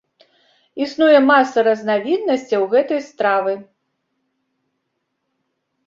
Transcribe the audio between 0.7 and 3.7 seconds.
Існуе маса разнавіднасцяў гэтай стравы.